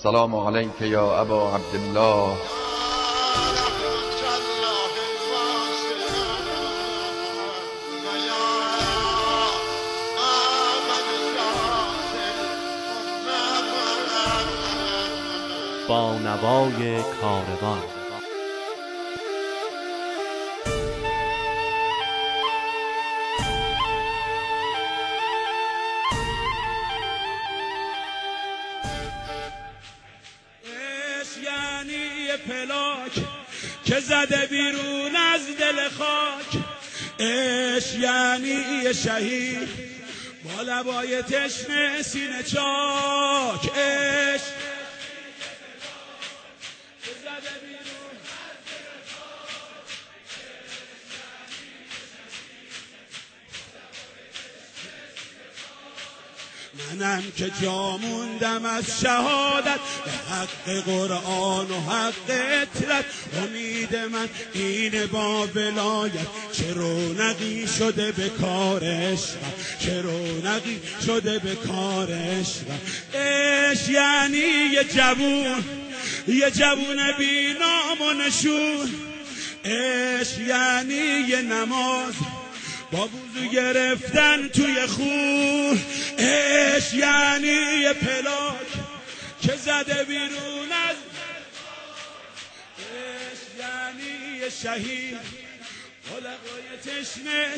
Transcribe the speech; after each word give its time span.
السلام 0.00 0.34
علیک 0.34 0.80
یا 0.80 1.20
ابا 1.20 1.54
عبدالله 1.54 2.36
با 15.88 16.18
نوای 16.18 17.02
کاروان. 17.02 17.99
یعنی 31.36 32.24
یه 32.26 32.36
پلاک 32.36 33.12
که 33.84 34.00
زده 34.00 34.46
بیرون 34.46 35.16
از 35.16 35.40
دل 35.58 35.88
خاک. 35.88 36.62
اش 37.18 37.94
یعنی 37.94 38.94
شهید 38.94 39.68
با 40.44 40.62
لبای 40.62 41.22
تشنه 41.22 42.02
سینه 42.02 42.42
چاک. 42.42 43.70
اش 43.78 44.40
منم 56.74 57.22
که 57.36 57.50
جا 57.62 57.96
موندم 57.96 58.64
از 58.64 59.00
شهادت 59.00 59.78
به 60.04 60.10
حق 60.10 60.84
قرآن 60.84 61.70
و 61.70 61.80
حق 61.80 62.14
اطلت. 62.28 63.04
امید 63.42 63.96
من 63.96 64.28
این 64.54 65.06
با 65.06 65.46
ولایت 65.46 66.26
چه 66.52 66.72
رونقی 66.74 67.66
شده 67.78 68.12
به 68.12 68.28
کارش؟ 68.28 69.20
چه 69.80 70.02
رونقی 70.02 70.80
شده 71.06 71.38
به 71.38 71.54
کارش؟ 71.54 72.46
اش 73.14 73.88
یعنی 73.88 74.38
یه 74.72 74.84
جوون 74.84 75.64
یه 76.28 76.50
جوون 76.50 77.12
بی 77.18 77.54
نام 77.60 78.00
و 78.00 78.12
نشون. 78.12 78.90
اش 79.64 80.38
یعنی 80.38 81.28
یه 81.28 81.42
نماز. 81.42 82.14
با 82.92 83.06
بوزو 83.06 83.48
گرفتن 83.48 84.48
توی 84.48 84.86
خون 84.86 85.80
اش 86.18 86.94
یعنی 86.94 87.46
یه 87.82 87.92
پلاک 87.92 88.66
که 89.42 89.56
زده 89.56 90.04
بیرون 90.04 90.72
از 90.72 90.96
اش 92.78 93.38
یعنی 93.58 94.38
یه 94.38 94.50
شهید. 94.50 95.18
خلقای 96.08 96.78
تشنه. 96.84 97.54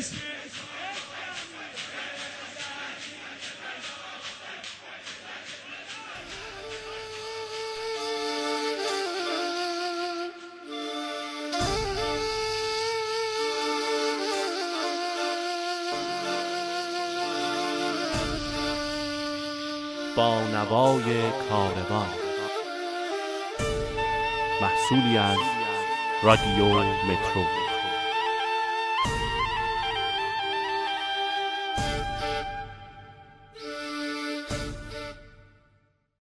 با 20.15 20.41
نوای 20.41 21.31
کاروان. 21.49 22.07
محصولی 24.61 25.17
از 25.17 25.37
رادیو 26.23 26.65
مترو. 26.83 27.72